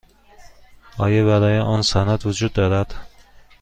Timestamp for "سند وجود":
1.81-2.53